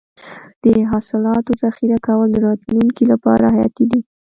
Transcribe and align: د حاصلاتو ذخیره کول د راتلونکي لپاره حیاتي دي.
د 0.63 0.65
حاصلاتو 0.91 1.51
ذخیره 1.63 1.97
کول 2.07 2.27
د 2.31 2.37
راتلونکي 2.47 3.03
لپاره 3.11 3.43
حیاتي 3.55 3.85
دي. 3.91 3.99